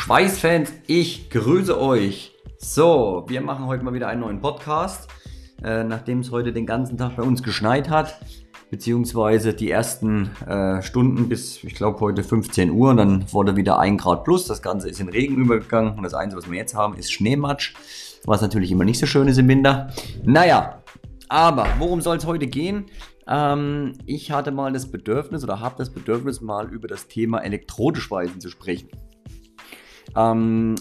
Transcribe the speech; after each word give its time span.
Schweißfans, 0.00 0.72
ich 0.86 1.28
grüße 1.28 1.78
euch. 1.78 2.32
So, 2.56 3.24
wir 3.26 3.40
machen 3.40 3.66
heute 3.66 3.84
mal 3.84 3.92
wieder 3.92 4.06
einen 4.06 4.20
neuen 4.20 4.40
Podcast, 4.40 5.10
äh, 5.62 5.82
nachdem 5.82 6.20
es 6.20 6.30
heute 6.30 6.52
den 6.52 6.66
ganzen 6.66 6.96
Tag 6.96 7.16
bei 7.16 7.24
uns 7.24 7.42
geschneit 7.42 7.90
hat, 7.90 8.18
beziehungsweise 8.70 9.52
die 9.52 9.70
ersten 9.70 10.30
äh, 10.46 10.82
Stunden 10.82 11.28
bis, 11.28 11.62
ich 11.64 11.74
glaube, 11.74 11.98
heute 11.98 12.22
15 12.22 12.70
Uhr. 12.70 12.94
Dann 12.94 13.30
wurde 13.32 13.56
wieder 13.56 13.80
1 13.80 14.00
Grad 14.00 14.24
plus. 14.24 14.46
Das 14.46 14.62
Ganze 14.62 14.88
ist 14.88 15.00
in 15.00 15.08
Regen 15.08 15.34
übergegangen 15.34 15.94
und 15.94 16.04
das 16.04 16.14
Einzige, 16.14 16.40
was 16.40 16.50
wir 16.50 16.56
jetzt 16.56 16.74
haben, 16.74 16.94
ist 16.94 17.12
Schneematsch, 17.12 17.74
was 18.24 18.40
natürlich 18.40 18.70
immer 18.70 18.84
nicht 18.84 19.00
so 19.00 19.06
schön 19.06 19.26
ist 19.26 19.38
im 19.38 19.48
Winter. 19.48 19.88
Naja, 20.24 20.80
aber 21.28 21.66
worum 21.80 22.00
soll 22.00 22.18
es 22.18 22.24
heute 22.24 22.46
gehen? 22.46 22.86
Ähm, 23.26 23.94
ich 24.06 24.30
hatte 24.30 24.52
mal 24.52 24.72
das 24.72 24.86
Bedürfnis 24.86 25.42
oder 25.42 25.58
habe 25.60 25.74
das 25.76 25.90
Bedürfnis, 25.90 26.40
mal 26.40 26.72
über 26.72 26.86
das 26.86 27.08
Thema 27.08 27.40
Elektrodeschweißen 27.40 28.40
zu 28.40 28.48
sprechen. 28.48 28.88
Ähm, 30.18 30.74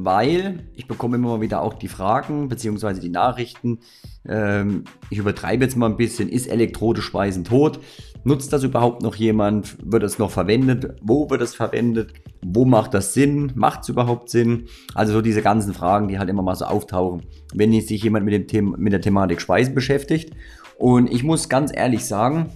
weil 0.00 0.68
ich 0.74 0.86
bekomme 0.86 1.16
immer 1.16 1.30
mal 1.30 1.40
wieder 1.40 1.60
auch 1.60 1.74
die 1.74 1.88
Fragen 1.88 2.48
bzw. 2.48 3.00
die 3.00 3.08
Nachrichten. 3.08 3.80
Ähm, 4.28 4.84
ich 5.10 5.18
übertreibe 5.18 5.64
jetzt 5.64 5.76
mal 5.76 5.90
ein 5.90 5.96
bisschen, 5.96 6.28
ist 6.28 6.46
Elektrodeschweißen 6.46 7.42
tot? 7.42 7.80
Nutzt 8.22 8.52
das 8.52 8.62
überhaupt 8.62 9.02
noch 9.02 9.16
jemand? 9.16 9.76
Wird 9.82 10.04
es 10.04 10.20
noch 10.20 10.30
verwendet? 10.30 10.96
Wo 11.02 11.28
wird 11.30 11.40
es 11.42 11.56
verwendet? 11.56 12.12
Wo 12.44 12.64
macht 12.64 12.94
das 12.94 13.12
Sinn? 13.12 13.50
Macht 13.56 13.82
es 13.82 13.88
überhaupt 13.88 14.30
Sinn? 14.30 14.66
Also 14.94 15.14
so 15.14 15.20
diese 15.20 15.42
ganzen 15.42 15.74
Fragen, 15.74 16.06
die 16.06 16.20
halt 16.20 16.30
immer 16.30 16.42
mal 16.42 16.54
so 16.54 16.66
auftauchen, 16.66 17.22
wenn 17.52 17.72
sich 17.80 18.02
jemand 18.02 18.24
mit, 18.24 18.34
dem 18.34 18.46
Thema, 18.46 18.76
mit 18.78 18.92
der 18.92 19.00
Thematik 19.00 19.40
Speisen 19.40 19.74
beschäftigt. 19.74 20.32
Und 20.78 21.12
ich 21.12 21.24
muss 21.24 21.48
ganz 21.48 21.72
ehrlich 21.74 22.04
sagen, 22.04 22.52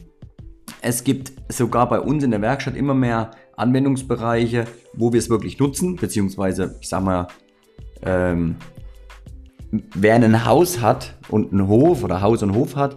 es 0.81 1.03
gibt 1.03 1.33
sogar 1.49 1.89
bei 1.89 1.99
uns 1.99 2.23
in 2.23 2.31
der 2.31 2.41
Werkstatt 2.41 2.77
immer 2.77 2.95
mehr 2.95 3.33
Anwendungsbereiche, 3.63 4.67
wo 4.95 5.13
wir 5.13 5.19
es 5.19 5.31
wirklich 5.31 5.59
nutzen, 5.59 5.97
beziehungsweise, 5.97 6.77
ich 6.81 6.89
sag 6.89 7.03
mal, 7.03 7.29
ähm, 8.05 8.57
wer 9.95 10.17
ein 10.17 10.45
Haus 10.45 10.81
hat 10.81 11.15
und 11.29 11.53
einen 11.53 11.69
Hof 11.69 12.05
oder 12.05 12.21
Haus 12.21 12.43
und 12.43 12.55
Hof 12.55 12.77
hat, 12.77 12.97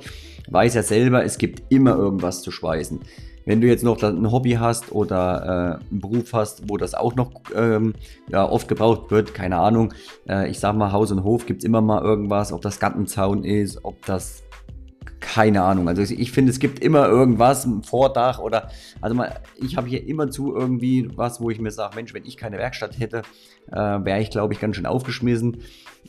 weiß 0.49 0.73
ja 0.75 0.83
selber, 0.83 1.23
es 1.23 1.38
gibt 1.38 1.63
immer 1.72 1.95
irgendwas 1.95 2.41
zu 2.41 2.52
schweißen. 2.52 2.99
Wenn 3.45 3.61
du 3.61 3.67
jetzt 3.67 3.83
noch 3.83 4.02
ein 4.02 4.31
Hobby 4.31 4.53
hast 4.53 4.91
oder 4.91 5.80
äh, 5.80 5.91
einen 5.91 6.02
Beruf 6.02 6.33
hast, 6.33 6.67
wo 6.67 6.77
das 6.77 6.95
auch 6.95 7.16
noch 7.16 7.31
ähm, 7.55 7.94
ja, 8.29 8.50
oft 8.50 8.67
gebraucht 8.67 9.11
wird, 9.11 9.35
keine 9.35 9.57
Ahnung, 9.57 9.94
äh, 10.27 10.50
ich 10.50 10.59
sag 10.59 10.75
mal, 10.75 10.91
Haus 10.91 11.11
und 11.11 11.23
Hof 11.23 11.45
gibt 11.45 11.59
es 11.59 11.66
immer 11.66 11.81
mal 11.81 12.03
irgendwas, 12.03 12.52
ob 12.52 12.61
das 12.61 12.79
Gartenzaun 12.79 13.44
ist, 13.44 13.85
ob 13.85 14.03
das 14.07 14.44
keine 15.36 15.64
Ahnung. 15.64 15.89
Also 15.89 16.02
ich 16.02 16.31
finde, 16.31 16.50
es 16.50 16.59
gibt 16.59 16.80
immer 16.80 17.09
irgendwas, 17.09 17.66
ein 17.66 17.83
Vordach 17.83 18.39
oder, 18.39 18.69
also 19.02 19.17
mal, 19.17 19.36
ich 19.61 19.75
habe 19.75 19.86
hier 19.86 20.08
immer 20.08 20.31
zu 20.31 20.55
irgendwie 20.55 21.09
was, 21.14 21.41
wo 21.41 21.50
ich 21.50 21.59
mir 21.59 21.72
sage, 21.72 21.97
Mensch, 21.97 22.14
wenn 22.14 22.23
ich 22.23 22.38
keine 22.38 22.58
Werkstatt 22.58 22.97
hätte, 23.00 23.22
äh, 23.69 23.75
wäre 23.75 24.22
ich, 24.22 24.30
glaube 24.30 24.53
ich, 24.53 24.61
ganz 24.61 24.78
schön 24.78 24.86
aufgeschmissen. 24.86 25.58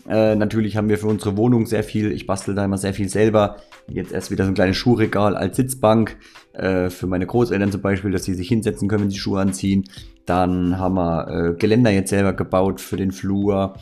Äh, 0.08 0.36
natürlich 0.36 0.76
haben 0.76 0.88
wir 0.88 0.96
für 0.96 1.08
unsere 1.08 1.36
Wohnung 1.36 1.66
sehr 1.66 1.82
viel, 1.82 2.12
ich 2.12 2.28
bastel 2.28 2.54
da 2.54 2.64
immer 2.64 2.78
sehr 2.78 2.94
viel 2.94 3.08
selber. 3.08 3.56
Jetzt 3.88 4.12
erst 4.12 4.30
wieder 4.30 4.44
so 4.44 4.52
ein 4.52 4.54
kleines 4.54 4.76
Schuhregal 4.76 5.36
als 5.36 5.56
Sitzbank, 5.56 6.16
äh, 6.52 6.88
für 6.88 7.08
meine 7.08 7.26
Großeltern 7.26 7.72
zum 7.72 7.82
Beispiel, 7.82 8.12
dass 8.12 8.22
sie 8.22 8.34
sich 8.34 8.46
hinsetzen 8.46 8.86
können, 8.86 9.02
wenn 9.02 9.10
sie 9.10 9.18
Schuhe 9.18 9.40
anziehen. 9.40 9.88
Dann 10.24 10.78
haben 10.78 10.94
wir 10.94 11.28
äh, 11.28 11.54
Geländer 11.54 11.90
jetzt 11.90 12.10
selber 12.10 12.32
gebaut 12.32 12.80
für 12.80 12.96
den 12.96 13.10
Flur 13.10 13.74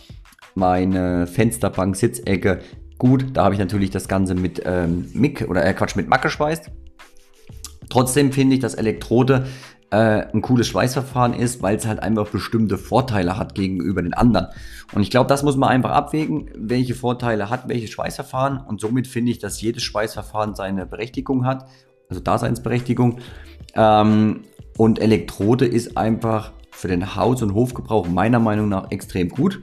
meine 0.54 1.26
Fensterbank, 1.26 1.96
Sitzecke, 1.96 2.60
Gut, 2.98 3.26
da 3.34 3.44
habe 3.44 3.54
ich 3.54 3.60
natürlich 3.60 3.90
das 3.90 4.08
Ganze 4.08 4.34
mit 4.34 4.62
ähm, 4.64 5.10
Mick 5.14 5.46
oder 5.48 5.64
äh, 5.64 5.74
Quatsch 5.74 5.96
mit 5.96 6.08
Mack 6.08 6.22
geschweißt. 6.22 6.70
Trotzdem 7.90 8.32
finde 8.32 8.54
ich, 8.54 8.60
dass 8.60 8.74
Elektrode 8.74 9.46
äh, 9.90 10.26
ein 10.32 10.42
cooles 10.42 10.66
Schweißverfahren 10.68 11.34
ist, 11.34 11.62
weil 11.62 11.76
es 11.76 11.86
halt 11.86 12.00
einfach 12.00 12.28
bestimmte 12.28 12.78
Vorteile 12.78 13.36
hat 13.36 13.54
gegenüber 13.54 14.02
den 14.02 14.14
anderen. 14.14 14.48
Und 14.92 15.02
ich 15.02 15.10
glaube, 15.10 15.28
das 15.28 15.42
muss 15.42 15.56
man 15.56 15.68
einfach 15.68 15.90
abwägen, 15.90 16.50
welche 16.56 16.94
Vorteile 16.94 17.50
hat 17.50 17.68
welches 17.68 17.90
Schweißverfahren. 17.90 18.58
Und 18.58 18.80
somit 18.80 19.06
finde 19.06 19.32
ich, 19.32 19.38
dass 19.38 19.60
jedes 19.60 19.82
Schweißverfahren 19.82 20.54
seine 20.54 20.86
Berechtigung 20.86 21.46
hat, 21.46 21.66
also 22.08 22.20
Daseinsberechtigung. 22.20 23.18
Ähm, 23.74 24.42
und 24.76 24.98
Elektrode 24.98 25.66
ist 25.66 25.96
einfach 25.96 26.52
für 26.70 26.88
den 26.88 27.14
Haus- 27.14 27.42
und 27.42 27.54
Hofgebrauch 27.54 28.08
meiner 28.08 28.40
Meinung 28.40 28.68
nach 28.68 28.90
extrem 28.90 29.28
gut. 29.28 29.62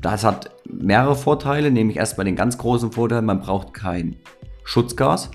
Das 0.00 0.24
hat 0.24 0.50
mehrere 0.64 1.16
Vorteile, 1.16 1.70
nämlich 1.70 1.98
erstmal 1.98 2.24
den 2.24 2.36
ganz 2.36 2.56
großen 2.58 2.92
Vorteil, 2.92 3.22
man 3.22 3.40
braucht 3.40 3.74
kein 3.74 4.16
Schutzgas. 4.64 5.30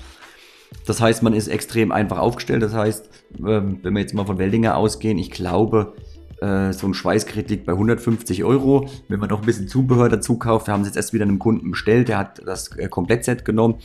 Das 0.86 1.02
heißt, 1.02 1.24
man 1.24 1.34
ist 1.34 1.48
extrem 1.48 1.92
einfach 1.92 2.18
aufgestellt. 2.18 2.64
Das 2.64 2.74
heißt, 2.74 3.09
ähm, 3.40 3.80
wenn 3.81 3.94
wir 3.94 4.02
jetzt 4.02 4.14
mal 4.14 4.25
von 4.25 4.38
Weldinger 4.38 4.78
ausgehen, 4.78 5.18
ich 5.18 5.31
glaube, 5.31 5.94
äh, 6.41 6.73
so 6.73 6.88
ein 6.88 6.94
Schweißgerät 6.94 7.50
liegt 7.50 7.66
bei 7.66 7.73
150 7.73 8.44
Euro. 8.44 8.90
Wenn 9.07 9.19
man 9.19 9.29
noch 9.29 9.40
ein 9.40 9.46
bisschen 9.46 9.68
Zubehör 9.68 10.09
dazu 10.09 10.38
kauft, 10.38 10.68
wir 10.68 10.73
haben 10.73 10.81
es 10.81 10.88
jetzt 10.88 10.97
erst 10.97 11.13
wieder 11.13 11.23
einem 11.23 11.40
Kunden 11.40 11.72
bestellt, 11.72 12.09
der 12.09 12.18
hat 12.18 12.41
das 12.46 12.75
äh, 12.78 12.88
Komplettset 12.90 13.46
genommen, 13.46 13.75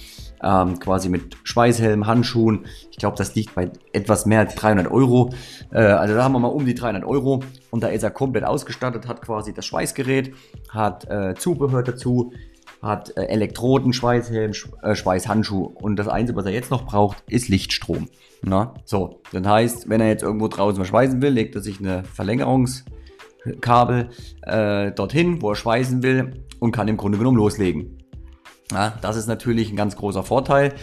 ähm, 0.42 0.78
quasi 0.78 1.08
mit 1.08 1.36
Schweißhelm, 1.44 2.06
Handschuhen. 2.06 2.66
Ich 2.90 2.98
glaube, 2.98 3.16
das 3.16 3.34
liegt 3.34 3.54
bei 3.54 3.70
etwas 3.92 4.26
mehr 4.26 4.40
als 4.40 4.54
300 4.56 4.90
Euro. 4.90 5.32
Äh, 5.72 5.80
also 5.80 6.14
da 6.14 6.24
haben 6.24 6.32
wir 6.32 6.40
mal 6.40 6.48
um 6.48 6.66
die 6.66 6.74
300 6.74 7.04
Euro 7.04 7.42
und 7.70 7.82
da 7.82 7.88
ist 7.88 8.02
er 8.02 8.10
komplett 8.10 8.44
ausgestattet, 8.44 9.06
hat 9.06 9.22
quasi 9.22 9.52
das 9.52 9.66
Schweißgerät, 9.66 10.34
hat 10.70 11.08
äh, 11.08 11.34
Zubehör 11.34 11.82
dazu, 11.82 12.32
hat 12.82 13.16
äh, 13.16 13.24
Elektroden, 13.24 13.92
Schweißhelm, 13.92 14.52
äh, 14.82 14.94
Schweißhandschuh 14.94 15.64
und 15.64 15.96
das 15.96 16.08
Einzige, 16.08 16.38
was 16.38 16.46
er 16.46 16.52
jetzt 16.52 16.70
noch 16.70 16.86
braucht, 16.86 17.22
ist 17.28 17.48
Lichtstrom. 17.48 18.08
Na? 18.42 18.74
So, 18.84 19.20
das 19.32 19.46
heißt, 19.46 19.88
wenn 19.88 20.00
er 20.00 20.08
jetzt 20.08 20.22
irgendwo 20.22 20.48
draußen 20.48 20.80
was 20.80 20.88
schweißen 20.88 21.20
will, 21.20 21.30
legt 21.30 21.54
er 21.54 21.60
sich 21.60 21.78
eine 21.78 22.04
Verlängerungskabel 22.04 24.08
äh, 24.42 24.92
dorthin, 24.92 25.42
wo 25.42 25.50
er 25.50 25.56
schweißen 25.56 26.02
will 26.02 26.44
und 26.58 26.72
kann 26.72 26.88
im 26.88 26.96
Grunde 26.96 27.18
genommen 27.18 27.36
loslegen. 27.36 27.98
Ja, 28.72 28.94
das 29.02 29.16
ist 29.16 29.26
natürlich 29.26 29.70
ein 29.70 29.76
ganz 29.76 29.96
großer 29.96 30.22
Vorteil. 30.22 30.74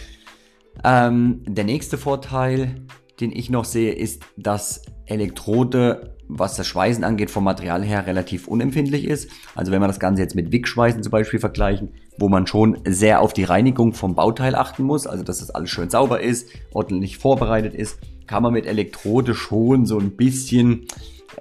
Ähm, 0.84 1.42
der 1.46 1.64
nächste 1.64 1.98
Vorteil, 1.98 2.82
den 3.20 3.32
ich 3.32 3.50
noch 3.50 3.64
sehe, 3.64 3.92
ist, 3.92 4.22
dass 4.36 4.82
Elektrode 5.06 6.18
was 6.28 6.56
das 6.56 6.66
Schweißen 6.66 7.04
angeht, 7.04 7.30
vom 7.30 7.44
Material 7.44 7.82
her 7.82 8.06
relativ 8.06 8.46
unempfindlich 8.46 9.06
ist. 9.06 9.30
Also 9.54 9.72
wenn 9.72 9.80
wir 9.80 9.86
das 9.86 9.98
Ganze 9.98 10.22
jetzt 10.22 10.34
mit 10.34 10.52
Wick-Schweißen 10.52 11.02
zum 11.02 11.10
Beispiel 11.10 11.40
vergleichen, 11.40 11.94
wo 12.18 12.28
man 12.28 12.46
schon 12.46 12.78
sehr 12.86 13.20
auf 13.20 13.32
die 13.32 13.44
Reinigung 13.44 13.94
vom 13.94 14.14
Bauteil 14.14 14.54
achten 14.54 14.82
muss, 14.82 15.06
also 15.06 15.24
dass 15.24 15.38
das 15.38 15.50
alles 15.50 15.70
schön 15.70 15.90
sauber 15.90 16.20
ist, 16.20 16.50
ordentlich 16.72 17.18
vorbereitet 17.18 17.74
ist, 17.74 17.98
kann 18.26 18.42
man 18.42 18.52
mit 18.52 18.66
Elektrode 18.66 19.34
schon 19.34 19.86
so 19.86 19.98
ein 19.98 20.16
bisschen, 20.16 20.86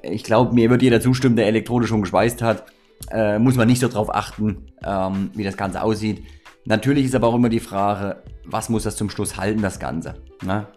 ich 0.02 0.24
glaube, 0.24 0.56
mir 0.56 0.70
wird 0.70 0.82
jeder 0.82 1.02
zustimmen, 1.02 1.36
der 1.36 1.48
Elektrode 1.48 1.86
schon 1.86 2.02
geschweißt 2.02 2.42
hat, 2.42 2.66
äh, 3.12 3.40
muss 3.40 3.56
man 3.56 3.68
nicht 3.68 3.82
so 3.82 3.90
drauf 3.90 4.14
achten, 4.14 4.72
ähm, 4.84 5.32
wie 5.36 5.44
das 5.44 5.58
Ganze 5.58 5.84
aussieht. 5.84 6.24
Natürlich 6.66 7.06
ist 7.06 7.16
aber 7.16 7.28
auch 7.28 7.36
immer 7.36 7.50
die 7.50 7.60
Frage, 7.60 8.24
was 8.46 8.70
muss 8.70 8.84
das 8.84 8.96
zum 8.96 9.10
Schluss 9.10 9.38
halten, 9.38 9.62
das 9.62 9.80
Ganze. 9.80 10.16
Ne? 10.46 10.68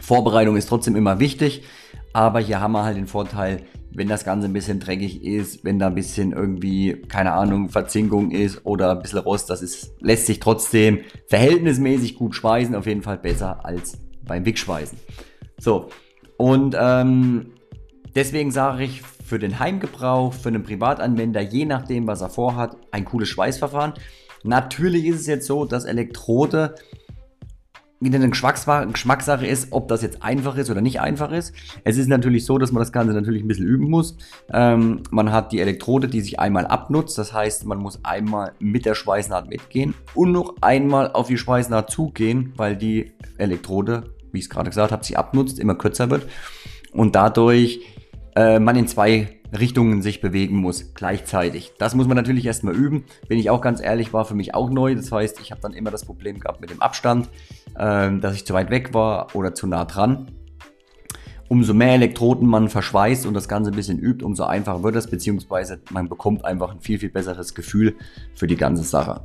Vorbereitung 0.00 0.56
ist 0.56 0.68
trotzdem 0.68 0.96
immer 0.96 1.20
wichtig. 1.20 1.62
Aber 2.12 2.40
hier 2.40 2.60
haben 2.60 2.72
wir 2.72 2.84
halt 2.84 2.96
den 2.96 3.06
Vorteil, 3.06 3.62
wenn 3.90 4.08
das 4.08 4.24
Ganze 4.24 4.48
ein 4.48 4.52
bisschen 4.52 4.80
dreckig 4.80 5.22
ist, 5.24 5.64
wenn 5.64 5.78
da 5.78 5.88
ein 5.88 5.94
bisschen 5.94 6.32
irgendwie, 6.32 7.02
keine 7.08 7.32
Ahnung, 7.32 7.68
Verzinkung 7.68 8.30
ist 8.30 8.64
oder 8.64 8.92
ein 8.92 9.02
bisschen 9.02 9.20
Rost, 9.20 9.50
das 9.50 9.62
ist, 9.62 9.92
lässt 10.00 10.26
sich 10.26 10.40
trotzdem 10.40 11.00
verhältnismäßig 11.26 12.16
gut 12.16 12.34
schweißen, 12.34 12.74
auf 12.74 12.86
jeden 12.86 13.02
Fall 13.02 13.18
besser 13.18 13.64
als 13.64 13.98
beim 14.26 14.44
Wickschweißen. 14.44 14.98
So, 15.58 15.88
und 16.36 16.76
ähm, 16.78 17.52
deswegen 18.14 18.50
sage 18.50 18.84
ich, 18.84 19.02
für 19.02 19.38
den 19.38 19.58
Heimgebrauch, 19.58 20.32
für 20.32 20.48
einen 20.48 20.62
Privatanwender, 20.62 21.42
je 21.42 21.66
nachdem, 21.66 22.06
was 22.06 22.22
er 22.22 22.30
vorhat, 22.30 22.76
ein 22.92 23.04
cooles 23.04 23.28
Schweißverfahren. 23.28 23.92
Natürlich 24.42 25.04
ist 25.04 25.20
es 25.20 25.26
jetzt 25.26 25.46
so, 25.46 25.66
dass 25.66 25.84
Elektrode 25.84 26.76
wieder 28.00 28.16
eine 28.16 28.30
Geschmackssache 28.30 29.46
ist, 29.46 29.72
ob 29.72 29.88
das 29.88 30.02
jetzt 30.02 30.22
einfach 30.22 30.56
ist 30.56 30.70
oder 30.70 30.80
nicht 30.80 31.00
einfach 31.00 31.32
ist. 31.32 31.52
Es 31.84 31.96
ist 31.96 32.08
natürlich 32.08 32.44
so, 32.44 32.58
dass 32.58 32.70
man 32.70 32.80
das 32.80 32.92
Ganze 32.92 33.12
natürlich 33.12 33.42
ein 33.42 33.48
bisschen 33.48 33.66
üben 33.66 33.90
muss. 33.90 34.16
Ähm, 34.52 35.02
man 35.10 35.32
hat 35.32 35.50
die 35.52 35.60
Elektrode, 35.60 36.06
die 36.06 36.20
sich 36.20 36.38
einmal 36.38 36.66
abnutzt. 36.66 37.18
Das 37.18 37.32
heißt, 37.32 37.66
man 37.66 37.78
muss 37.78 38.04
einmal 38.04 38.52
mit 38.60 38.86
der 38.86 38.94
Schweißnaht 38.94 39.48
mitgehen 39.48 39.94
und 40.14 40.30
noch 40.32 40.54
einmal 40.60 41.12
auf 41.12 41.26
die 41.26 41.38
Schweißnaht 41.38 41.90
zugehen, 41.90 42.52
weil 42.56 42.76
die 42.76 43.12
Elektrode, 43.36 44.14
wie 44.30 44.38
ich 44.38 44.44
es 44.44 44.50
gerade 44.50 44.70
gesagt 44.70 44.92
habe, 44.92 45.04
sie 45.04 45.16
abnutzt, 45.16 45.58
immer 45.58 45.74
kürzer 45.74 46.08
wird. 46.10 46.28
Und 46.92 47.16
dadurch 47.16 47.80
äh, 48.36 48.60
man 48.60 48.76
in 48.76 48.86
zwei 48.86 49.37
Richtungen 49.56 50.02
sich 50.02 50.20
bewegen 50.20 50.56
muss 50.56 50.94
gleichzeitig. 50.94 51.72
Das 51.78 51.94
muss 51.94 52.06
man 52.06 52.16
natürlich 52.16 52.46
erstmal 52.46 52.74
üben. 52.74 53.04
Bin 53.28 53.38
ich 53.38 53.50
auch 53.50 53.60
ganz 53.60 53.80
ehrlich, 53.80 54.12
war 54.12 54.24
für 54.24 54.34
mich 54.34 54.54
auch 54.54 54.70
neu. 54.70 54.94
Das 54.94 55.10
heißt, 55.10 55.40
ich 55.40 55.50
habe 55.50 55.60
dann 55.60 55.72
immer 55.72 55.90
das 55.90 56.04
Problem 56.04 56.40
gehabt 56.40 56.60
mit 56.60 56.70
dem 56.70 56.82
Abstand, 56.82 57.28
äh, 57.74 58.16
dass 58.18 58.34
ich 58.34 58.46
zu 58.46 58.54
weit 58.54 58.70
weg 58.70 58.94
war 58.94 59.34
oder 59.34 59.54
zu 59.54 59.66
nah 59.66 59.84
dran. 59.84 60.30
Umso 61.48 61.72
mehr 61.72 61.94
Elektroden 61.94 62.46
man 62.46 62.68
verschweißt 62.68 63.24
und 63.24 63.32
das 63.32 63.48
Ganze 63.48 63.70
ein 63.70 63.76
bisschen 63.76 63.98
übt, 63.98 64.22
umso 64.22 64.44
einfacher 64.44 64.82
wird 64.82 64.96
es, 64.96 65.06
beziehungsweise 65.06 65.80
man 65.90 66.08
bekommt 66.08 66.44
einfach 66.44 66.72
ein 66.72 66.80
viel, 66.80 66.98
viel 66.98 67.08
besseres 67.08 67.54
Gefühl 67.54 67.96
für 68.34 68.46
die 68.46 68.56
ganze 68.56 68.82
Sache. 68.82 69.22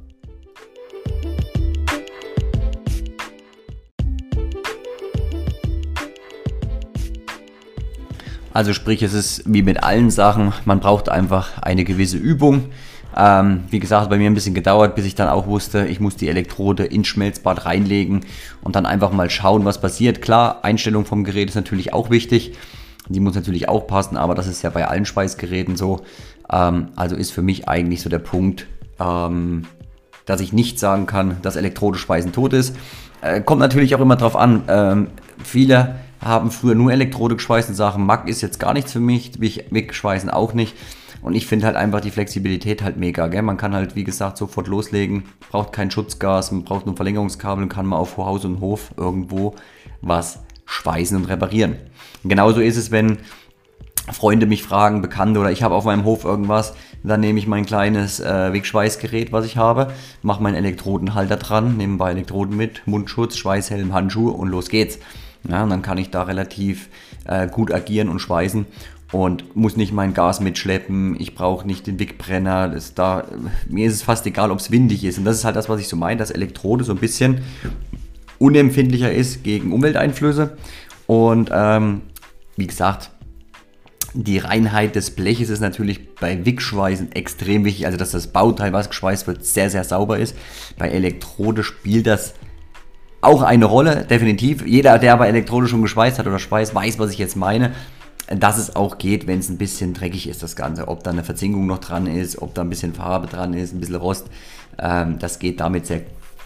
Also 8.54 8.74
sprich, 8.74 9.02
es 9.02 9.14
ist 9.14 9.44
wie 9.46 9.64
mit 9.64 9.84
allen 9.84 10.12
Sachen, 10.12 10.54
man 10.66 10.80
braucht 10.80 11.10
einfach 11.10 11.62
eine 11.62 11.84
gewisse 11.84 12.18
Übung. 12.18 12.66
Ähm, 13.18 13.64
wie 13.70 13.80
gesagt, 13.80 14.10
bei 14.10 14.18
mir 14.18 14.30
ein 14.30 14.36
bisschen 14.36 14.54
gedauert, 14.54 14.96
bis 14.96 15.06
ich 15.06 15.16
dann 15.16 15.28
auch 15.28 15.48
wusste, 15.48 15.86
ich 15.88 16.00
muss 16.00 16.16
die 16.16 16.30
Elektrode 16.30 16.86
ins 16.86 17.08
Schmelzbad 17.08 17.66
reinlegen 17.66 18.26
und 18.64 18.76
dann 18.76 18.86
einfach 18.86 19.12
mal 19.12 19.30
schauen, 19.30 19.66
was 19.66 19.82
passiert. 19.82 20.22
Klar, 20.22 20.64
Einstellung 20.64 21.06
vom 21.06 21.24
Gerät 21.24 21.50
ist 21.50 21.56
natürlich 21.56 21.94
auch 21.94 22.10
wichtig. 22.10 22.54
Die 23.10 23.20
muss 23.20 23.36
natürlich 23.36 23.70
auch 23.70 23.86
passen, 23.88 24.18
aber 24.18 24.36
das 24.36 24.48
ist 24.48 24.62
ja 24.62 24.70
bei 24.70 24.88
allen 24.88 25.06
Schweißgeräten 25.06 25.76
so. 25.76 26.02
Ähm, 26.52 26.90
also 26.96 27.16
ist 27.16 27.32
für 27.32 27.42
mich 27.42 27.68
eigentlich 27.68 28.02
so 28.02 28.10
der 28.10 28.20
Punkt, 28.20 28.68
ähm, 29.00 29.64
dass 30.26 30.42
ich 30.42 30.54
nicht 30.54 30.80
sagen 30.80 31.06
kann, 31.06 31.38
dass 31.42 31.56
Elektrodeschweißen 31.56 32.32
tot 32.32 32.54
ist. 32.54 32.76
Äh, 33.22 33.42
kommt 33.42 33.60
natürlich 33.60 33.96
auch 33.96 34.00
immer 34.00 34.16
drauf 34.16 34.36
an. 34.36 34.64
Ähm, 34.68 35.08
viele 35.44 35.96
haben 36.24 36.52
früher 36.52 36.76
nur 36.76 36.92
Elektrode 36.92 37.36
geschweißt 37.36 37.70
und 37.70 37.76
sagen, 37.76 38.06
Mac 38.06 38.28
ist 38.28 38.42
jetzt 38.42 38.60
gar 38.60 38.74
nichts 38.74 38.92
für 38.92 39.00
mich, 39.00 39.32
wegschweißen 39.40 40.30
auch 40.30 40.54
nicht. 40.54 40.76
Und 41.22 41.36
ich 41.36 41.48
finde 41.48 41.66
halt 41.66 41.78
einfach 41.78 42.02
die 42.02 42.12
Flexibilität 42.12 42.84
halt 42.84 42.98
mega. 42.98 43.28
Gell? 43.28 43.44
Man 43.44 43.56
kann 43.58 43.74
halt, 43.74 43.96
wie 43.96 44.04
gesagt, 44.04 44.38
sofort 44.38 44.68
loslegen, 44.68 45.24
braucht 45.50 45.72
kein 45.72 45.90
Schutzgas, 45.90 46.52
man 46.52 46.66
braucht 46.66 46.86
nur 46.86 46.98
Verlängerungskabel 46.98 47.64
und 47.64 47.70
kann 47.70 47.86
mal 47.86 47.96
auf 47.96 48.18
Haus 48.18 48.44
und 48.44 48.60
Hof 48.60 48.92
irgendwo 48.98 49.56
was 50.02 50.40
schweißen 50.66 51.16
und 51.16 51.26
reparieren. 51.26 51.78
genauso 52.24 52.60
ist 52.60 52.78
es, 52.78 52.92
wenn 52.92 53.20
Freunde 54.12 54.48
mich 54.48 54.64
fragen, 54.64 55.02
Bekannte 55.02 55.40
oder 55.40 55.52
ich 55.52 55.64
habe 55.64 55.76
auf 55.76 55.86
meinem 55.86 56.04
Hof 56.04 56.26
irgendwas, 56.26 56.74
dann 57.04 57.22
nehme 57.22 57.40
ich 57.40 57.48
mein 57.48 57.66
kleines 57.66 58.20
äh, 58.20 58.52
Wegschweißgerät, 58.52 59.32
was 59.32 59.46
ich 59.46 59.56
habe, 59.56 59.94
mache 60.22 60.44
meinen 60.44 60.56
Elektrodenhalter 60.56 61.38
dran, 61.38 61.78
nehme 61.78 61.96
ein 61.96 61.98
paar 61.98 62.12
Elektroden 62.12 62.58
mit, 62.58 62.86
Mundschutz, 62.86 63.38
Schweißhelm, 63.38 63.94
Handschuhe 63.94 64.34
und 64.34 64.50
los 64.50 64.68
geht's. 64.68 65.00
Ja, 65.50 65.64
und 65.64 65.70
dann 65.70 65.82
kann 65.82 65.98
ich 65.98 66.10
da 66.10 66.24
relativ 66.24 66.90
äh, 67.26 67.48
gut 67.48 67.74
agieren 67.74 68.10
und 68.10 68.20
schweißen 68.20 68.66
und 69.12 69.56
muss 69.56 69.78
nicht 69.78 69.94
mein 69.94 70.14
Gas 70.14 70.40
mitschleppen. 70.40 71.20
Ich 71.20 71.36
brauche 71.36 71.68
nicht 71.68 71.86
den 71.86 72.00
Wickbrenner. 72.00 72.70
Das 72.70 72.94
da, 72.96 73.26
mir 73.68 73.88
ist 73.88 73.94
es 73.94 74.02
fast 74.02 74.26
egal, 74.26 74.52
ob 74.52 74.60
es 74.60 74.72
windig 74.72 75.04
ist. 75.04 75.20
Und 75.20 75.26
das 75.26 75.38
ist 75.38 75.46
halt 75.46 75.56
das, 75.56 75.70
was 75.70 75.80
ich 75.80 75.88
so 75.88 75.96
meine, 75.96 76.18
dass 76.18 76.32
Elektrode 76.32 76.84
so 76.84 76.94
ein 76.94 77.00
bisschen 77.00 77.42
unempfindlicher 78.40 79.12
ist 79.12 79.44
gegen 79.44 79.72
Umwelteinflüsse. 79.72 80.58
Und 81.06 81.52
ähm, 81.54 82.02
wie 82.58 82.68
gesagt, 82.68 83.12
die 84.16 84.38
Reinheit 84.38 84.96
des 84.96 85.12
Bleches 85.12 85.50
ist 85.50 85.60
natürlich 85.60 86.16
bei 86.16 86.46
Wickschweißen 86.46 87.12
extrem 87.12 87.66
wichtig. 87.66 87.86
Also, 87.86 87.98
dass 87.98 88.12
das 88.12 88.28
Bauteil, 88.28 88.74
was 88.74 88.90
geschweißt 88.90 89.28
wird, 89.28 89.46
sehr, 89.46 89.70
sehr 89.70 89.84
sauber 89.84 90.20
ist. 90.20 90.36
Bei 90.78 90.90
Elektrode 90.90 91.64
spielt 91.64 92.08
das 92.08 92.34
auch 93.24 93.42
eine 93.42 93.66
Rolle, 93.66 94.06
definitiv. 94.10 94.66
Jeder, 94.66 95.00
der 95.00 95.14
aber 95.14 95.28
Elektrode 95.28 95.68
schon 95.68 95.82
geschweißt 95.82 96.20
hat 96.20 96.28
oder 96.28 96.40
schweißt, 96.40 96.76
weiß, 96.76 97.00
was 97.00 97.12
ich 97.12 97.18
jetzt 97.18 97.36
meine 97.36 97.72
dass 98.28 98.58
es 98.58 98.76
auch 98.76 98.98
geht, 98.98 99.28
wenn 99.28 99.40
es 99.40 99.50
ein 99.50 99.58
bisschen 99.58 99.94
dreckig 99.94 100.28
ist, 100.28 100.44
das 100.44 100.56
Ganze. 100.56 100.88
Ob 100.88 101.04
da 101.04 101.12
eine 101.12 101.24
Verzinkung 101.24 101.68
noch 101.68 101.80
dran 101.80 102.08
ist, 102.08 102.42
ob 102.42 102.54
da 102.54 102.62
ein 102.62 102.70
bisschen 102.70 102.94
Farbe 102.94 103.28
dran 103.28 103.54
ist, 103.54 103.74
ein 103.74 103.80
bisschen 103.80 103.96
Rost. 103.96 104.28
Ähm, 104.80 105.20
das 105.20 105.40
geht 105.40 105.60
damit 105.60 105.86
sehr. 105.86 106.02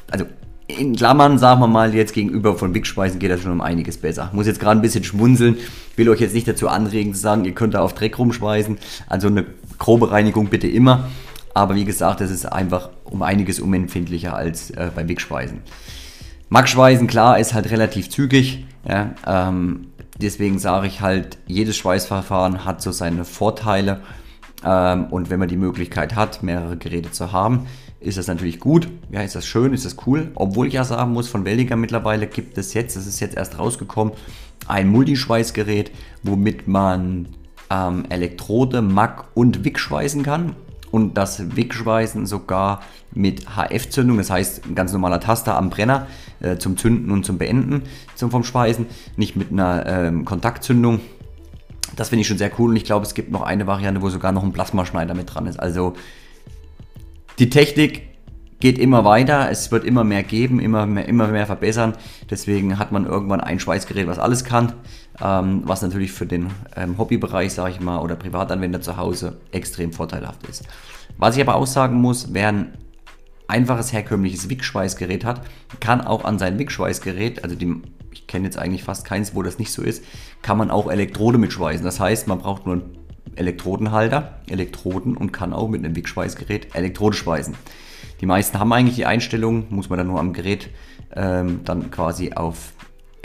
Also 0.10 0.26
in 0.68 0.96
Klammern, 0.96 1.38
sagen 1.38 1.62
wir 1.62 1.68
mal, 1.68 1.96
jetzt 1.96 2.14
gegenüber 2.14 2.58
von 2.58 2.74
Big 2.74 2.86
Speisen 2.86 3.20
geht 3.20 3.32
das 3.32 3.42
schon 3.42 3.52
um 3.52 3.62
einiges 3.62 3.98
besser. 3.98 4.30
Muss 4.34 4.48
jetzt 4.48 4.60
gerade 4.60 4.80
ein 4.80 4.82
bisschen 4.82 5.04
schmunzeln. 5.04 5.58
Will 5.96 6.10
euch 6.10 6.20
jetzt 6.20 6.34
nicht 6.34 6.48
dazu 6.48 6.68
anregen 6.68 7.14
zu 7.14 7.22
sagen, 7.22 7.46
ihr 7.46 7.54
könnt 7.54 7.74
da 7.74 7.82
auf 7.82 7.94
Dreck 7.94 8.18
rumschweißen. 8.18 8.78
Also 9.08 9.28
eine 9.28 9.46
grobe 9.78 10.12
Reinigung 10.12 10.48
bitte 10.48 10.68
immer. 10.68 11.08
Aber 11.54 11.76
wie 11.76 11.86
gesagt, 11.86 12.22
es 12.22 12.32
ist 12.32 12.46
einfach 12.46 12.90
um 13.06 13.22
einiges 13.22 13.60
unempfindlicher 13.60 14.36
als 14.36 14.72
äh, 14.72 14.92
beim 14.94 15.08
Wickspeisen. 16.50 16.50
Max-Schweißen, 16.50 17.08
klar, 17.08 17.40
ist 17.40 17.54
halt 17.54 17.72
relativ 17.72 18.10
zügig. 18.10 18.66
Ja, 18.88 19.16
ähm, 19.26 19.88
Deswegen 20.20 20.58
sage 20.58 20.88
ich 20.88 21.02
halt, 21.02 21.38
jedes 21.46 21.78
Schweißverfahren 21.78 22.66
hat 22.66 22.82
so 22.82 22.92
seine 22.92 23.24
Vorteile. 23.24 24.02
Ähm, 24.64 25.06
und 25.06 25.30
wenn 25.30 25.40
man 25.40 25.48
die 25.48 25.58
Möglichkeit 25.58 26.16
hat, 26.16 26.42
mehrere 26.42 26.78
Geräte 26.78 27.12
zu 27.12 27.32
haben, 27.32 27.68
ist 28.00 28.18
das 28.18 28.28
natürlich 28.28 28.60
gut. 28.60 28.88
Ja, 29.12 29.22
ist 29.22 29.36
das 29.36 29.46
schön, 29.46 29.74
ist 29.74 29.86
das 29.86 29.98
cool. 30.08 30.32
Obwohl 30.36 30.68
ich 30.68 30.74
ja 30.74 30.84
sagen 30.84 31.14
muss, 31.14 31.28
von 31.28 31.46
Weldiger 31.46 31.76
mittlerweile 31.76 32.26
gibt 32.26 32.58
es 32.58 32.74
jetzt, 32.74 32.96
das 32.96 33.06
ist 33.06 33.20
jetzt 33.20 33.38
erst 33.38 33.60
rausgekommen, 33.60 34.14
ein 34.68 34.88
Multischweißgerät, 34.88 35.92
womit 36.24 36.68
man 36.68 37.28
ähm, 37.70 38.06
Elektrode, 38.10 38.82
Mack 38.82 39.26
und 39.36 39.64
Wick 39.64 39.80
schweißen 39.80 40.24
kann 40.24 40.56
und 40.98 41.14
das 41.14 41.56
Wegschweißen 41.56 42.26
sogar 42.26 42.82
mit 43.14 43.46
HF-Zündung, 43.56 44.18
das 44.18 44.32
heißt 44.32 44.66
ein 44.66 44.74
ganz 44.74 44.92
normaler 44.92 45.20
Taster 45.20 45.56
am 45.56 45.70
Brenner 45.70 46.08
äh, 46.40 46.58
zum 46.58 46.76
Zünden 46.76 47.12
und 47.12 47.24
zum 47.24 47.38
Beenden 47.38 47.84
zum, 48.16 48.32
vom 48.32 48.44
Schweißen, 48.44 48.88
nicht 49.16 49.36
mit 49.36 49.52
einer 49.52 49.86
ähm, 49.86 50.26
Kontaktzündung. 50.26 51.00
Das 51.96 52.10
finde 52.10 52.22
ich 52.22 52.28
schon 52.28 52.40
sehr 52.40 52.52
cool 52.58 52.72
und 52.72 52.76
ich 52.76 52.84
glaube, 52.84 53.06
es 53.06 53.14
gibt 53.14 53.32
noch 53.32 53.44
eine 53.44 53.68
Variante, 53.68 54.02
wo 54.02 54.10
sogar 54.10 54.32
noch 54.32 54.44
ein 54.44 54.54
Plasmaschneider 54.54 55.14
mit 55.14 55.34
dran 55.34 55.46
ist. 55.46 55.60
Also 55.60 55.94
die 57.38 57.52
Technik 57.52 58.02
geht 58.60 58.80
immer 58.80 59.06
weiter, 59.06 59.50
es 59.52 59.72
wird 59.72 59.84
immer 59.84 60.04
mehr 60.04 60.24
geben, 60.24 60.60
immer 60.60 60.86
mehr, 60.86 61.08
immer 61.08 61.28
mehr 61.28 61.46
verbessern. 61.46 61.94
Deswegen 62.30 62.80
hat 62.80 62.92
man 62.92 63.06
irgendwann 63.06 63.42
ein 63.42 63.60
Schweißgerät, 63.60 64.08
was 64.08 64.20
alles 64.20 64.44
kann, 64.44 64.74
ähm, 65.22 65.62
was 65.66 65.82
natürlich 65.82 66.12
für 66.12 66.26
den 66.26 66.50
ähm, 66.76 66.98
Hobbybereich, 66.98 67.54
sage 67.54 67.72
ich 67.72 67.80
mal, 67.80 68.00
oder 68.00 68.16
Privatanwender 68.16 68.82
zu 68.82 68.98
Hause 68.98 69.38
extrem 69.52 69.94
vorteilhaft 69.94 70.48
ist. 70.48 70.64
Was 71.18 71.36
ich 71.36 71.42
aber 71.42 71.56
auch 71.56 71.68
sagen 71.68 72.02
muss, 72.02 72.34
wer 72.34 72.50
ein 72.50 72.74
einfaches 73.48 73.94
herkömmliches 73.94 74.50
Wickschweißgerät 74.50 75.24
hat, 75.24 75.42
kann 75.80 76.02
auch 76.02 76.26
an 76.26 76.38
sein 76.38 76.60
Wickschweißgerät, 76.60 77.44
also 77.44 77.56
die, 77.56 77.82
ich 78.12 78.28
kenne 78.28 78.46
jetzt 78.46 78.58
eigentlich 78.58 78.84
fast 78.84 79.06
keins, 79.06 79.36
wo 79.36 79.42
das 79.42 79.58
nicht 79.60 79.72
so 79.72 79.82
ist, 79.84 80.04
kann 80.42 80.58
man 80.58 80.70
auch 80.70 80.92
Elektrode 80.92 81.38
mitschweißen. 81.38 81.86
Das 81.86 82.00
heißt, 82.00 82.28
man 82.28 82.40
braucht 82.40 82.66
nur 82.66 82.76
einen 82.76 82.98
Elektrodenhalter, 83.36 84.42
Elektroden 84.50 85.16
und 85.16 85.32
kann 85.32 85.54
auch 85.54 85.70
mit 85.70 85.86
einem 85.86 85.96
Wickschweißgerät 85.96 86.76
Elektrode 86.76 87.16
schweißen. 87.16 87.56
Die 88.22 88.26
meisten 88.26 88.60
haben 88.60 88.74
eigentlich 88.74 88.96
die 88.96 89.06
Einstellung, 89.06 89.68
muss 89.70 89.90
man 89.90 89.98
dann 89.98 90.08
nur 90.08 90.20
am 90.20 90.34
Gerät 90.34 90.70
ähm, 91.16 91.62
dann 91.64 91.92
quasi 91.92 92.34
auf 92.34 92.74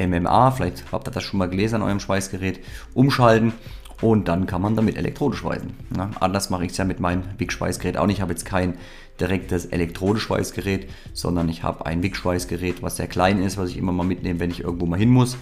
MMA, 0.00 0.50
vielleicht 0.52 0.84
habt 0.92 1.08
ihr 1.08 1.10
das 1.10 1.22
schon 1.22 1.38
mal 1.38 1.48
gelesen 1.48 1.76
an 1.76 1.82
eurem 1.82 2.00
Schweißgerät, 2.00 2.60
umschalten 2.94 3.52
und 4.00 4.26
dann 4.26 4.46
kann 4.46 4.60
man 4.60 4.74
damit 4.74 4.96
Elektrode 4.96 5.36
schweißen. 5.36 5.72
Ja, 5.96 6.10
anders 6.20 6.50
mache 6.50 6.64
ich 6.64 6.72
es 6.72 6.76
ja 6.76 6.84
mit 6.84 6.98
meinem 6.98 7.22
Wick-Schweißgerät 7.38 7.96
auch 7.96 8.06
nicht. 8.06 8.16
Ich 8.16 8.22
habe 8.22 8.32
jetzt 8.32 8.44
kein 8.44 8.74
direktes 9.20 9.66
Elektrodeschweißgerät, 9.66 10.90
sondern 11.12 11.48
ich 11.48 11.62
habe 11.62 11.86
ein 11.86 12.02
Wick-Schweißgerät, 12.02 12.82
was 12.82 12.96
sehr 12.96 13.06
klein 13.06 13.40
ist, 13.42 13.58
was 13.58 13.70
ich 13.70 13.76
immer 13.76 13.92
mal 13.92 14.04
mitnehme, 14.04 14.40
wenn 14.40 14.50
ich 14.50 14.64
irgendwo 14.64 14.86
mal 14.86 14.98
hin 14.98 15.10
muss. 15.10 15.36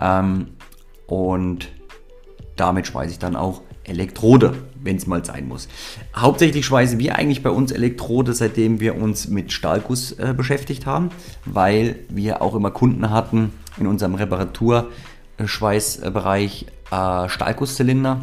Ähm, 0.00 0.48
und 1.06 1.68
damit 2.54 2.86
schweiße 2.86 3.12
ich 3.12 3.18
dann 3.18 3.34
auch 3.34 3.62
Elektrode, 3.88 4.54
wenn 4.82 4.96
es 4.96 5.06
mal 5.06 5.24
sein 5.24 5.46
muss. 5.48 5.68
Hauptsächlich 6.14 6.66
schweißen 6.66 6.98
wir 6.98 7.16
eigentlich 7.16 7.42
bei 7.42 7.48
uns 7.50 7.72
Elektrode, 7.72 8.32
seitdem 8.32 8.80
wir 8.80 8.96
uns 8.96 9.28
mit 9.28 9.52
Stahlguss 9.52 10.12
äh, 10.12 10.32
beschäftigt 10.36 10.86
haben, 10.86 11.10
weil 11.44 11.96
wir 12.08 12.40
auch 12.42 12.54
immer 12.54 12.70
Kunden 12.70 13.10
hatten 13.10 13.52
in 13.78 13.86
unserem 13.86 14.14
Reparaturschweißbereich 14.14 16.66
äh, 16.90 17.28
Stahlgusszylinder, 17.28 18.22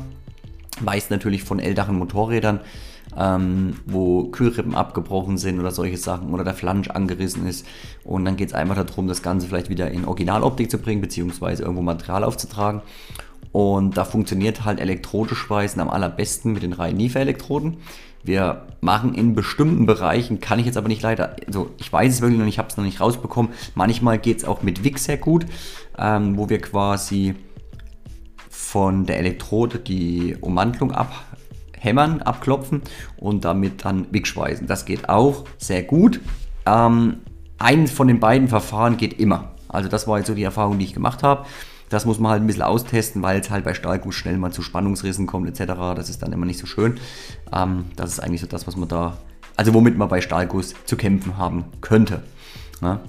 meist 0.82 1.12
natürlich 1.12 1.44
von 1.44 1.60
älteren 1.60 1.98
Motorrädern, 1.98 2.62
ähm, 3.18 3.78
wo 3.86 4.26
Kühlrippen 4.26 4.76
abgebrochen 4.76 5.38
sind 5.38 5.60
oder 5.60 5.72
solche 5.72 5.98
Sachen 5.98 6.34
oder 6.34 6.44
der 6.44 6.54
Flansch 6.54 6.90
angerissen 6.90 7.48
ist. 7.48 7.66
Und 8.04 8.26
dann 8.26 8.36
geht 8.36 8.50
es 8.50 8.54
einfach 8.54 8.84
darum, 8.84 9.08
das 9.08 9.22
Ganze 9.22 9.48
vielleicht 9.48 9.70
wieder 9.70 9.90
in 9.92 10.06
Originaloptik 10.06 10.70
zu 10.70 10.78
bringen, 10.78 11.02
beziehungsweise 11.02 11.64
irgendwo 11.64 11.82
Material 11.82 12.24
aufzutragen. 12.24 12.82
Und 13.56 13.96
da 13.96 14.04
funktioniert 14.04 14.66
halt 14.66 14.82
Elektrodeschweißen 14.82 15.82
am 15.82 15.90
allerbesten 15.90 16.52
mit 16.52 16.64
den 16.64 16.74
reinen 16.74 16.98
NIFA-Elektroden. 16.98 17.78
Wir 18.22 18.66
machen 18.82 19.14
in 19.14 19.34
bestimmten 19.34 19.86
Bereichen, 19.86 20.42
kann 20.42 20.60
ich 20.60 20.66
jetzt 20.66 20.76
aber 20.76 20.90
nicht 20.90 21.02
leider, 21.02 21.38
also 21.48 21.70
ich 21.78 21.94
weiß 21.94 22.16
es 22.16 22.20
wirklich 22.20 22.38
noch 22.38 22.44
nicht, 22.44 22.56
ich 22.56 22.60
habe 22.60 22.68
es 22.68 22.76
noch 22.76 22.84
nicht 22.84 23.00
rausbekommen. 23.00 23.54
Manchmal 23.74 24.18
geht 24.18 24.40
es 24.40 24.44
auch 24.44 24.62
mit 24.62 24.84
WIG 24.84 25.00
sehr 25.00 25.16
gut, 25.16 25.46
ähm, 25.98 26.36
wo 26.36 26.50
wir 26.50 26.60
quasi 26.60 27.36
von 28.50 29.06
der 29.06 29.20
Elektrode 29.20 29.80
die 29.80 30.36
Ummantelung 30.42 30.92
abhämmern, 30.92 32.24
abklopfen 32.24 32.82
und 33.16 33.46
damit 33.46 33.86
dann 33.86 34.08
WIG 34.12 34.28
schweißen. 34.28 34.68
Das 34.68 34.84
geht 34.84 35.08
auch 35.08 35.46
sehr 35.60 35.84
gut. 35.84 36.20
Ähm, 36.66 37.22
eins 37.58 37.92
von 37.92 38.10
den 38.10 38.20
beiden 38.20 38.50
Verfahren 38.50 38.98
geht 38.98 39.18
immer. 39.18 39.54
Also 39.70 39.88
das 39.88 40.10
war 40.10 40.18
jetzt 40.18 40.28
so 40.28 40.36
die 40.36 40.44
Erfahrung, 40.44 40.78
die 40.78 40.84
ich 40.84 40.94
gemacht 40.94 41.24
habe. 41.24 41.46
Das 41.90 42.06
muss 42.06 42.20
man 42.20 42.32
halt 42.32 42.42
ein 42.42 42.48
bisschen 42.48 42.64
austesten, 42.64 43.22
weil 43.22 43.40
es 43.40 43.50
halt 43.50 43.64
bei 43.64 43.74
Stahlguss 43.74 44.16
schnell 44.16 44.38
mal 44.38 44.52
zu 44.52 44.62
Spannungsrissen 44.62 45.28
kommt 45.28 45.48
etc. 45.48 45.74
Das 45.96 46.10
ist 46.10 46.22
dann 46.22 46.34
immer 46.34 46.46
nicht 46.46 46.60
so 46.60 46.66
schön. 46.66 47.00
Ähm, 47.54 47.86
das 47.96 48.12
ist 48.12 48.20
eigentlich 48.20 48.42
so 48.42 48.48
das, 48.48 48.68
was 48.68 48.76
man 48.76 48.90
da, 48.90 49.18
also 49.56 49.74
womit 49.74 49.98
man 49.98 50.10
bei 50.10 50.22
Stahlguss 50.22 50.74
zu 50.86 50.98
kämpfen 50.98 51.38
haben 51.38 51.66
könnte. 51.82 52.24
Ja? 52.82 53.02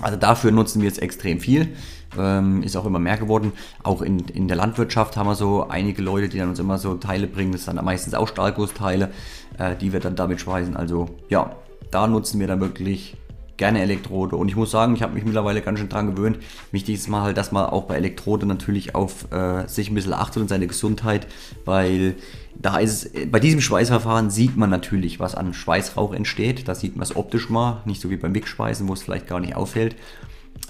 Also 0.00 0.16
dafür 0.16 0.52
nutzen 0.52 0.80
wir 0.80 0.88
jetzt 0.88 1.02
extrem 1.02 1.40
viel. 1.40 1.74
Ähm, 2.16 2.62
ist 2.62 2.76
auch 2.76 2.86
immer 2.86 3.00
mehr 3.00 3.16
geworden. 3.16 3.52
Auch 3.82 4.00
in, 4.00 4.20
in 4.20 4.48
der 4.48 4.56
Landwirtschaft 4.56 5.16
haben 5.16 5.26
wir 5.26 5.34
so 5.34 5.68
einige 5.68 6.00
Leute, 6.00 6.28
die 6.28 6.38
dann 6.38 6.48
uns 6.48 6.58
immer 6.58 6.78
so 6.78 6.94
Teile 6.94 7.26
bringen. 7.26 7.52
Das 7.52 7.64
sind 7.64 7.76
dann 7.76 7.84
meistens 7.84 8.14
auch 8.14 8.28
Stahlgussteile, 8.28 9.10
äh, 9.58 9.76
die 9.76 9.92
wir 9.92 10.00
dann 10.00 10.16
damit 10.16 10.40
schweißen. 10.40 10.76
Also 10.76 11.10
ja, 11.28 11.56
da 11.90 12.06
nutzen 12.06 12.40
wir 12.40 12.46
dann 12.46 12.60
wirklich 12.60 13.16
gerne 13.58 13.82
Elektrode. 13.82 14.36
Und 14.36 14.48
ich 14.48 14.56
muss 14.56 14.70
sagen, 14.70 14.94
ich 14.94 15.02
habe 15.02 15.12
mich 15.12 15.24
mittlerweile 15.24 15.60
ganz 15.60 15.78
schön 15.78 15.90
dran 15.90 16.14
gewöhnt. 16.14 16.38
Wichtig 16.72 16.94
ist 16.94 17.08
mal 17.08 17.22
halt, 17.22 17.36
dass 17.36 17.52
man 17.52 17.66
auch 17.66 17.84
bei 17.84 17.96
Elektrode 17.96 18.46
natürlich 18.46 18.94
auf 18.94 19.30
äh, 19.30 19.68
sich 19.68 19.90
ein 19.90 19.94
bisschen 19.94 20.14
achtet 20.14 20.40
und 20.40 20.48
seine 20.48 20.66
Gesundheit, 20.66 21.26
weil 21.66 22.14
da 22.54 22.78
ist 22.78 23.14
es, 23.14 23.30
bei 23.30 23.40
diesem 23.40 23.60
Schweißverfahren 23.60 24.30
sieht 24.30 24.56
man 24.56 24.70
natürlich, 24.70 25.20
was 25.20 25.34
an 25.34 25.52
Schweißrauch 25.52 26.14
entsteht. 26.14 26.66
Da 26.68 26.74
sieht 26.74 26.96
man 26.96 27.02
es 27.02 27.14
optisch 27.14 27.50
mal, 27.50 27.82
nicht 27.84 28.00
so 28.00 28.08
wie 28.08 28.16
beim 28.16 28.34
Wickspeisen, 28.34 28.88
wo 28.88 28.94
es 28.94 29.02
vielleicht 29.02 29.26
gar 29.26 29.40
nicht 29.40 29.56
auffällt, 29.56 29.96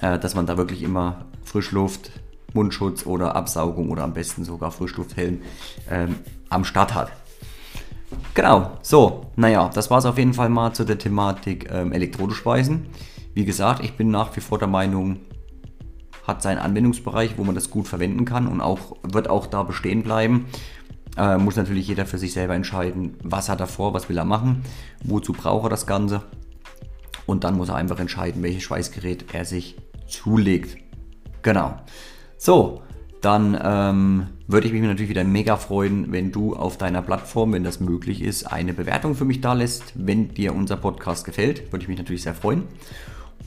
äh, 0.01 0.19
dass 0.19 0.35
man 0.35 0.47
da 0.47 0.57
wirklich 0.57 0.83
immer 0.83 1.27
Frischluft, 1.45 2.11
Mundschutz 2.55 3.07
oder 3.07 3.37
Absaugung 3.37 3.91
oder 3.91 4.05
am 4.05 4.15
besten 4.15 4.45
sogar 4.45 4.71
Frischlufthelm 4.73 5.43
ähm, 5.91 6.17
am 6.49 6.65
Start 6.65 6.95
hat. 6.95 7.13
Genau, 8.35 8.79
so, 8.83 9.27
naja, 9.37 9.71
das 9.73 9.91
war 9.91 9.99
es 9.99 10.05
auf 10.05 10.19
jeden 10.19 10.35
Fall 10.35 10.49
mal 10.49 10.73
zu 10.73 10.85
der 10.85 10.99
Thematik 10.99 11.71
ähm, 11.71 11.93
Elektrodespeisen. 11.93 12.87
Wie 13.35 13.45
gesagt, 13.45 13.85
ich 13.85 13.97
bin 13.97 14.11
nach 14.11 14.35
wie 14.37 14.41
vor 14.41 14.59
der 14.59 14.69
Meinung, 14.69 15.21
hat 16.27 16.43
seinen 16.43 16.59
Anwendungsbereich, 16.59 17.39
wo 17.39 17.45
man 17.45 17.55
das 17.55 17.71
gut 17.71 17.89
verwenden 17.89 18.25
kann 18.25 18.47
und 18.47 18.61
auch 18.61 18.97
wird 19.03 19.31
auch 19.31 19.47
da 19.47 19.63
bestehen 19.63 20.03
bleiben. 20.03 20.47
Äh, 21.17 21.39
muss 21.39 21.57
natürlich 21.57 21.89
jeder 21.89 22.07
für 22.07 22.19
sich 22.19 22.33
selber 22.33 22.55
entscheiden, 22.55 23.17
was 23.25 23.49
hat 23.49 23.61
er 23.61 23.67
vor, 23.67 23.95
was 23.95 24.09
will 24.09 24.19
er 24.19 24.25
machen, 24.25 24.63
wozu 25.03 25.33
braucht 25.33 25.67
er 25.67 25.71
das 25.71 25.87
Ganze. 25.87 26.23
Und 27.27 27.45
dann 27.45 27.57
muss 27.57 27.71
er 27.71 27.77
einfach 27.77 27.99
entscheiden, 27.99 28.43
welches 28.43 28.63
Schweißgerät 28.63 29.35
er 29.35 29.45
sich 29.45 29.77
zulegt. 30.07 30.77
Genau. 31.43 31.77
So, 32.37 32.83
dann 33.21 33.59
ähm, 33.63 34.27
würde 34.47 34.67
ich 34.67 34.73
mich 34.73 34.83
natürlich 34.83 35.11
wieder 35.11 35.25
mega 35.25 35.57
freuen, 35.57 36.13
wenn 36.13 36.31
du 36.31 36.55
auf 36.55 36.79
deiner 36.79 37.03
Plattform, 37.03 37.53
wenn 37.53 37.65
das 37.65 37.81
möglich 37.81 38.23
ist, 38.23 38.45
eine 38.45 38.73
Bewertung 38.73 39.15
für 39.15 39.25
mich 39.25 39.41
da 39.41 39.55
lässt. 39.55 39.93
Wenn 39.95 40.35
dir 40.35 40.55
unser 40.55 40.77
Podcast 40.77 41.25
gefällt, 41.25 41.73
würde 41.73 41.83
ich 41.83 41.89
mich 41.89 41.99
natürlich 41.99 42.23
sehr 42.23 42.35
freuen. 42.35 42.65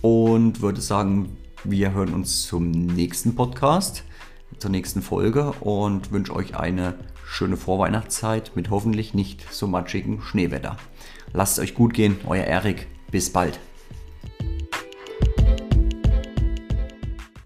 Und 0.01 0.61
würde 0.61 0.81
sagen, 0.81 1.37
wir 1.63 1.93
hören 1.93 2.13
uns 2.13 2.47
zum 2.47 2.71
nächsten 2.71 3.35
Podcast, 3.35 4.03
zur 4.57 4.71
nächsten 4.71 5.01
Folge 5.01 5.53
und 5.61 6.11
wünsche 6.11 6.35
euch 6.35 6.57
eine 6.57 6.95
schöne 7.25 7.55
Vorweihnachtszeit 7.55 8.51
mit 8.55 8.69
hoffentlich 8.69 9.13
nicht 9.13 9.51
so 9.53 9.67
matschigen 9.67 10.21
Schneewetter. 10.21 10.75
Lasst 11.33 11.57
es 11.57 11.63
euch 11.63 11.73
gut 11.75 11.93
gehen, 11.93 12.17
euer 12.27 12.43
Erik. 12.43 12.87
Bis 13.09 13.31
bald. 13.31 13.59